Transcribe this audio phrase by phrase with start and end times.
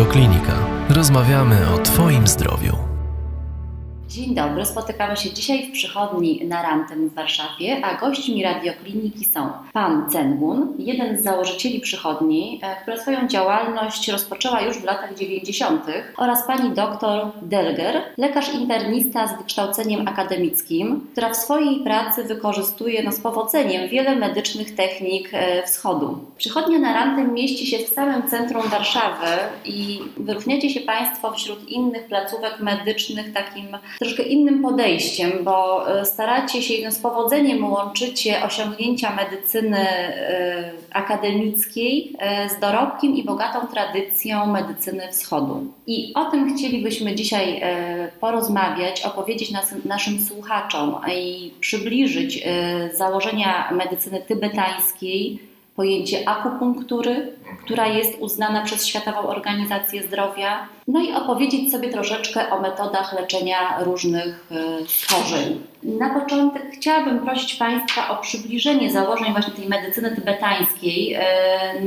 [0.00, 0.52] Radioklinika.
[0.88, 2.89] Rozmawiamy o Twoim zdrowiu.
[4.30, 9.50] Dzień dobry, spotykamy się dzisiaj w przychodni na Rantem w Warszawie, a gośćmi radiokliniki są
[9.72, 15.82] pan Cengun, jeden z założycieli przychodni, e, która swoją działalność rozpoczęła już w latach 90.
[16.16, 23.12] oraz pani doktor Delger, lekarz internista z wykształceniem akademickim, która w swojej pracy wykorzystuje no,
[23.12, 26.18] z powodzeniem wiele medycznych technik e, wschodu.
[26.38, 29.26] Przychodnia na Rantem mieści się w samym centrum Warszawy
[29.64, 36.62] i wyróżniacie się państwo wśród innych placówek medycznych takim troszkę innym podejściem, bo e, staracie
[36.62, 45.08] się z powodzeniem łączycie osiągnięcia medycyny e, akademickiej e, z dorobkiem i bogatą tradycją medycyny
[45.12, 45.64] wschodu.
[45.86, 47.62] I o tym chcielibyśmy dzisiaj
[48.20, 52.44] porozmawiać, opowiedzieć nas, naszym słuchaczom i przybliżyć
[52.94, 55.38] założenia medycyny tybetańskiej,
[55.76, 57.32] pojęcie akupunktury,
[57.64, 63.84] która jest uznana przez Światową Organizację Zdrowia, no i opowiedzieć sobie troszeczkę o metodach leczenia
[63.84, 65.60] różnych e, schorzeń.
[65.82, 71.14] Na początek chciałabym prosić Państwa o przybliżenie założeń właśnie tej medycyny tybetańskiej.
[71.14, 71.22] E,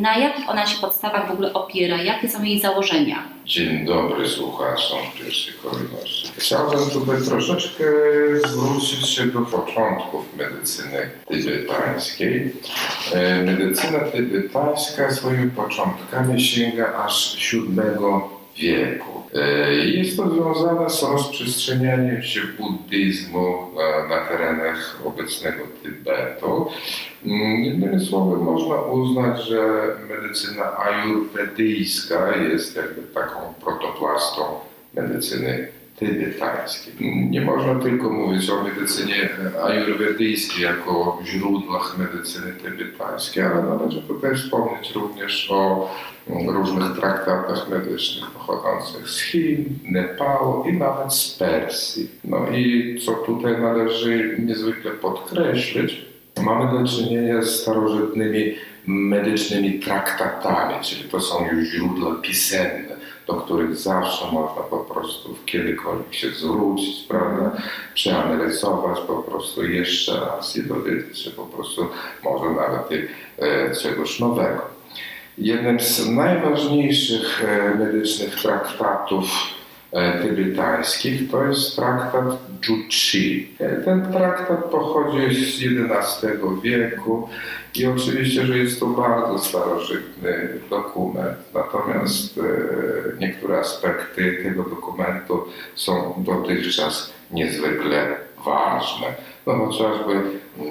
[0.00, 1.96] na jakich ona się podstawach w ogóle opiera?
[1.96, 3.22] Jakie są jej założenia?
[3.46, 6.28] Dzień dobry słuchaczom w pierwszej kolejności.
[6.36, 7.84] Chciałbym tutaj troszeczkę
[8.46, 12.52] zwrócić się do początków medycyny tybetańskiej.
[13.12, 17.68] E, medycyna tybetańska swoimi początkami sięga aż VII
[18.56, 19.22] wieku.
[19.34, 23.70] E, jest to związane z rozprzestrzenianiem się buddyzmu
[24.08, 26.70] na terenach obecnego Tybetu.
[27.26, 29.60] Mm, jednym słowem można uznać, że
[30.08, 34.42] medycyna ajurwedyjska jest jakby taką protoplastą
[34.94, 36.94] medycyny tybetańskiej.
[37.30, 39.28] Nie można tylko mówić o medycynie
[39.64, 45.90] ajurwedyjskiej jako źródłach medycyny tybetańskiej, ale należy tutaj wspomnieć również o
[46.28, 52.10] różnych traktatach medycznych pochodzących z Chin, Nepalu i nawet z Persji.
[52.24, 56.06] No i co tutaj należy niezwykle podkreślić,
[56.42, 58.54] mamy do czynienia z starożytnymi
[58.86, 62.97] medycznymi traktatami, czyli to są już źródła pisenne
[63.28, 67.52] do których zawsze można po prostu kiedykolwiek się zwrócić, prawda,
[67.94, 71.86] przeanalizować po prostu jeszcze raz i dowiedzieć się po prostu
[72.24, 74.62] może nawet e, czegoś nowego.
[75.38, 79.24] Jednym z najważniejszych e, medycznych traktatów
[79.92, 82.24] E, tybetańskich, to jest traktat
[82.62, 83.48] Juchi.
[83.60, 86.26] E, ten traktat pochodzi z XI
[86.62, 87.28] wieku
[87.74, 92.42] i oczywiście, że jest to bardzo starożytny dokument, natomiast e,
[93.20, 99.06] niektóre aspekty tego dokumentu są dotychczas niezwykle ważne.
[99.46, 100.22] No chociażby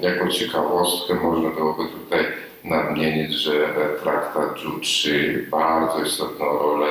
[0.02, 2.24] jako ciekawostkę można byłoby tutaj
[2.64, 3.52] nadmienić, że
[4.02, 5.10] traktat Juchi
[5.50, 6.86] bardzo istotną rolę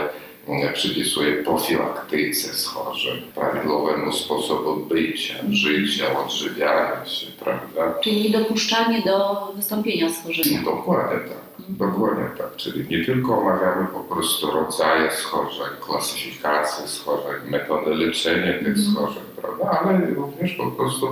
[0.73, 7.99] przypisuje profilaktyce schorzeń, prawidłowemu sposobu bycia, życia, odżywiania się, prawda?
[8.03, 10.61] Czyli niedopuszczanie do wystąpienia schorzenia.
[10.61, 11.46] Dokładnie tak.
[11.59, 18.67] Dokładnie tak, czyli nie tylko omawiamy po prostu rodzaje schorzeń, klasyfikację schorzeń, metody leczenia tych
[18.67, 18.85] mhm.
[18.93, 21.07] schorzeń, prawda, ale również po prostu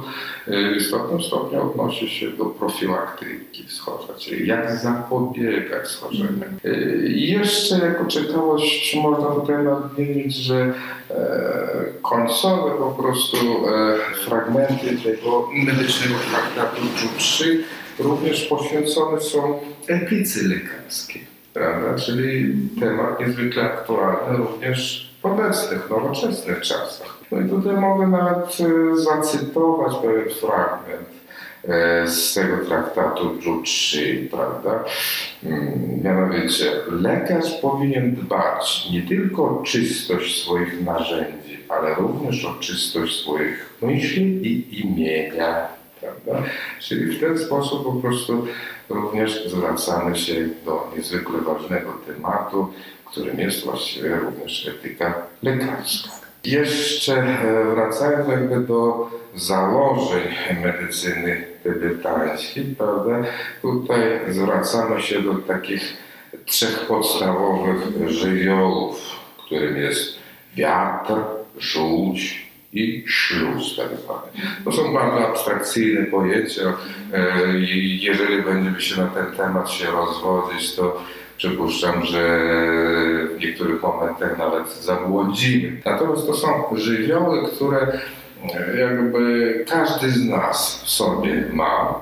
[0.48, 6.44] y, w istotnym stopniu odnosi się do profilaktyki schorzeń, czyli jak zapobiegać schorzeniom.
[6.66, 10.74] Y, I jeszcze jako ciekawość można tutaj nadmienić, że
[11.12, 16.82] e, końcowe po prostu e, fragmenty tego medycznego traktatu
[17.18, 17.64] 3
[18.00, 21.22] również poświęcone są epicy lekarskiej,
[21.54, 21.96] prawda?
[21.96, 27.18] czyli temat niezwykle aktualny również w obecnych, nowoczesnych czasach.
[27.32, 31.10] No i tutaj mogę nawet e, zacytować pewien fragment
[31.68, 34.84] e, z tego traktatu Juchi, prawda?
[35.44, 43.22] Mm, mianowicie, lekarz powinien dbać nie tylko o czystość swoich narzędzi, ale również o czystość
[43.22, 45.75] swoich myśli i imienia
[46.06, 46.50] prawda?
[46.80, 48.48] Czyli w ten sposób po prostu
[48.90, 52.74] również zwracamy się do niezwykle ważnego tematu,
[53.06, 55.14] którym jest właściwie również etyka
[55.44, 56.10] lekarska.
[56.44, 60.28] Jeszcze e, wracając jakby do założeń
[60.64, 63.24] medycyny tybetańskiej, prawda?
[63.62, 65.98] Tutaj zwracamy się do takich
[66.46, 69.02] trzech podstawowych żywiołów,
[69.46, 70.16] którym jest
[70.56, 71.14] wiatr,
[71.58, 72.45] żółć
[72.76, 74.28] i śluz tak zwany.
[74.66, 76.74] To są bardzo abstrakcyjne pojęcia
[77.14, 77.60] e,
[78.00, 81.02] jeżeli będziemy się na ten temat się rozwodzić, to
[81.38, 82.40] przypuszczam, że
[83.36, 85.82] w niektórych momentach nawet zabłądzimy.
[85.86, 88.00] Natomiast to są żywioły, które
[88.54, 92.00] e, jakby każdy z nas w sobie ma.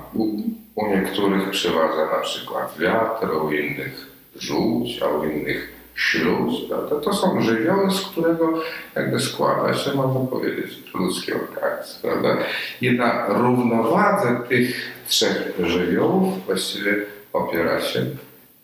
[0.74, 4.06] U niektórych przeważa na przykład wiatr, u innych
[4.36, 7.00] żółć, a u innych śluz, prawda?
[7.00, 8.62] To są żywioły, z którego
[8.96, 12.36] jakby składa się, można powiedzieć, ludzki organizm, prawda?
[12.80, 16.96] I na równowadze tych trzech żywiołów właściwie
[17.32, 18.06] opiera się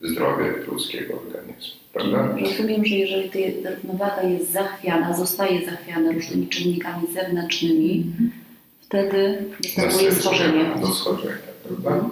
[0.00, 2.28] zdrowie ludzkiego organizmu, prawda?
[2.40, 3.30] Rozumiem, że jeżeli
[3.62, 8.12] ta równowaga jest zachwiana, zostaje zachwiana różnymi czynnikami zewnętrznymi,
[8.80, 10.64] wtedy występuje schorzenie.
[10.80, 11.36] Do schorzenia,
[11.68, 12.10] prawda?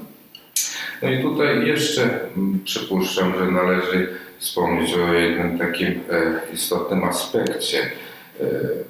[1.02, 2.20] No i tutaj jeszcze
[2.64, 4.08] przypuszczam, że należy
[4.38, 7.78] wspomnieć o jednym takim e, istotnym aspekcie,
[8.40, 8.44] e,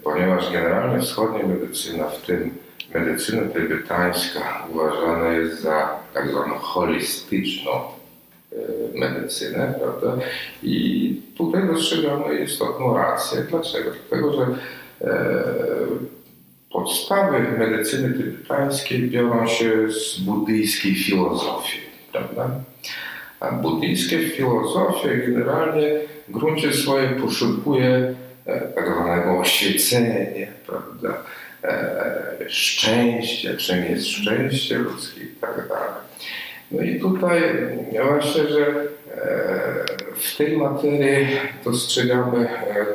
[0.05, 2.55] ponieważ generalnie wschodnia medycyna, w tym
[2.95, 8.57] medycyna tybetańska, uważana jest za tak zwaną holistyczną e,
[8.99, 10.25] medycynę, prawda?
[10.63, 13.47] I tutaj dostrzegamy istotną rację.
[13.51, 13.91] Dlaczego?
[13.91, 14.47] Dlatego, że
[16.71, 22.51] podstawy medycyny tybetańskiej biorą się z buddyjskiej filozofii, prawda?
[23.41, 25.89] A buddyjskie filozofie generalnie
[26.29, 28.15] w gruncie swoim poszukuje
[28.47, 31.23] e, tak zwanego oświecenia, prawda?
[31.65, 36.09] E, szczęścia, czym jest szczęście ludzkie i tak dalej.
[36.71, 37.43] No i tutaj
[37.93, 38.75] właśnie, że e,
[40.15, 41.29] w tej materii
[41.65, 42.49] dostrzegamy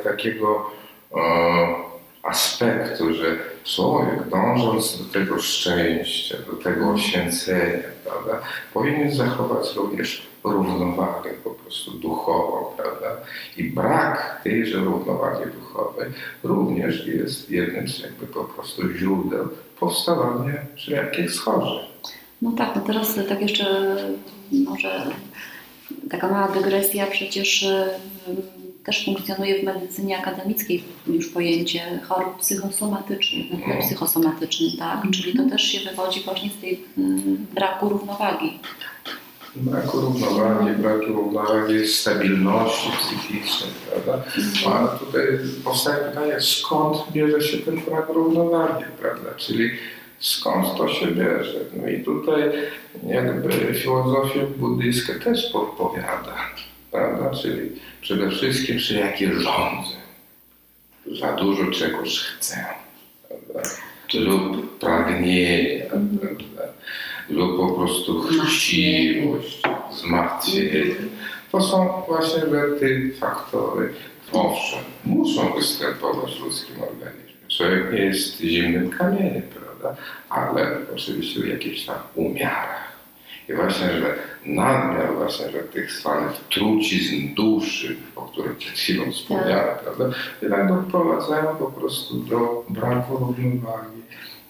[0.04, 0.70] takiego
[2.22, 11.30] aspektu, że człowiek dążąc do tego szczęścia, do tego oświęcenia, prawda, powinien zachować również równowagę
[11.44, 13.16] po prostu duchową, prawda?
[13.56, 16.10] I brak tejże równowagi duchowej
[16.42, 19.48] również jest jednym z jakby po prostu źródeł
[19.80, 21.84] powstawania wszelkich schorzeń.
[22.42, 23.96] No tak, no teraz tak jeszcze
[24.50, 25.06] może
[26.10, 27.66] taka mała dygresja, przecież
[28.84, 35.02] też funkcjonuje w medycynie akademickiej już pojęcie chorób psychosomatycznych, no, psychosomatyczny, tak?
[35.12, 38.58] Czyli to też się wywodzi właśnie z tej mm, braku równowagi.
[39.56, 44.24] Braku równowagi, braku równowagi stabilności psychicznej, prawda?
[44.66, 45.22] A tutaj
[45.64, 49.30] powstaje pytanie, skąd bierze się ten brak równowagi, prawda?
[49.36, 49.70] Czyli
[50.18, 51.60] skąd to się bierze.
[51.76, 52.42] No i tutaj
[53.06, 56.36] jakby filozofia buddyjska też podpowiada,
[56.94, 57.30] prawda?
[57.30, 57.70] Czyli
[58.00, 59.96] przede wszystkim, czy jakie rządzę.
[61.20, 62.64] Za dużo czegoś chcę,
[63.28, 63.70] prawda?
[64.14, 66.72] lub pragnienie, prawda?
[67.28, 69.62] lub po prostu chciwość,
[69.92, 70.94] zmartwienie.
[71.52, 72.42] To są właśnie
[72.80, 73.94] te faktory,
[74.32, 77.48] owszem, muszą występować w ludzkim organizmie.
[77.48, 80.02] Człowiek nie jest zimnym kamieniem, prawda?
[80.30, 82.93] Ale oczywiście w jakichś tam umiarach.
[83.48, 84.14] I właśnie, że
[84.46, 89.80] nadmiar właśnie, że tych zwanych trucizn duszy, o których przed chwilą wspomniałem, tak.
[89.80, 94.04] prawda, jednak doprowadzają po prostu do braku równowagi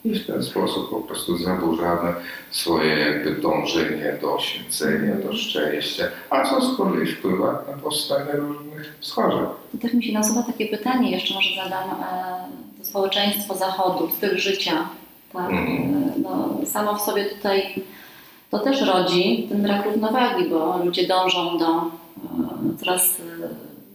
[0.05, 2.15] i w ten sposób po prostu zaburzamy
[2.51, 8.95] swoje jakby dążenie do oświecenia, do szczęścia, a co z kolei wpływa na powstanie różnych
[9.01, 9.47] schorzeń.
[9.83, 14.89] Tak mi się nasuwa takie pytanie, jeszcze może zadam, e, to społeczeństwo zachodu, styl życia,
[15.33, 15.51] tak?
[15.51, 16.13] Mm.
[16.23, 17.85] No, samo w sobie tutaj
[18.55, 23.49] to też rodzi ten brak równowagi, bo ludzie dążą do e, coraz e,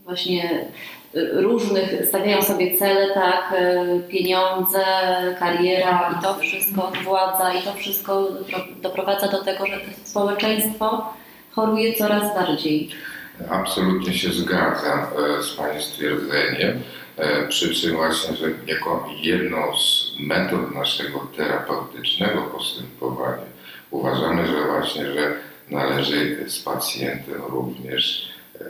[0.05, 0.65] właśnie
[1.33, 4.83] różnych, stawiają sobie cele, tak, e, pieniądze,
[5.39, 8.27] kariera i to wszystko, władza i to wszystko
[8.81, 11.13] doprowadza do tego, że społeczeństwo
[11.51, 12.89] choruje coraz bardziej.
[13.49, 15.05] Absolutnie się zgadzam
[15.41, 16.81] z Pani stwierdzeniem.
[17.49, 23.58] Przy czym właśnie, że jako jedną z metod naszego terapeutycznego postępowania
[23.91, 25.35] Uważamy, że właśnie, że
[25.69, 28.29] należy z pacjentem również,
[28.61, 28.65] e,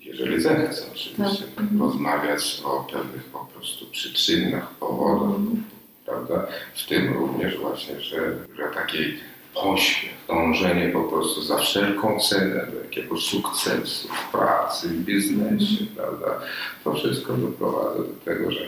[0.00, 1.60] jeżeli zechce oczywiście, tak.
[1.64, 1.82] Mhm.
[1.82, 5.64] rozmawiać o pewnych po prostu przyczynach, powodach, mhm.
[6.06, 6.46] prawda?
[6.74, 9.18] W tym również właśnie, że, że takiej
[9.54, 15.96] pośpiech, dążenie po prostu za wszelką cenę do jakiegoś sukcesu w pracy, w biznesie, mhm.
[15.96, 16.40] prawda?
[16.84, 18.60] To wszystko doprowadza do tego, że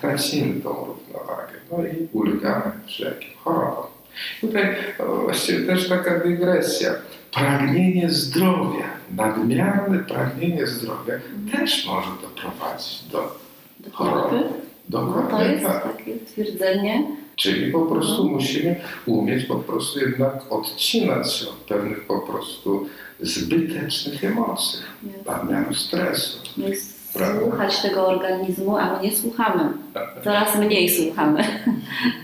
[0.00, 3.93] tracimy tą równowagę, no i ulegamy wszelkim chorobom.
[4.40, 4.76] Tutaj
[5.24, 6.90] właściwie też taka dygresja.
[7.32, 8.84] Pragnienie zdrowia,
[9.16, 11.14] nadmierne pragnienie zdrowia
[11.52, 13.38] też może doprowadzić do,
[13.80, 14.42] do choroby.
[14.88, 15.96] Dokładnie no to jest tak.
[15.96, 17.06] takie twierdzenie.
[17.36, 18.30] Czyli po prostu no.
[18.30, 22.86] musimy umieć po prostu jednak odcinać się od pewnych po prostu
[23.20, 24.78] zbytecznych emocji,
[25.26, 26.38] nadmiaru stresu.
[26.56, 29.72] Jest słuchać tego organizmu, a my nie słuchamy.
[30.24, 31.44] Coraz mniej słuchamy.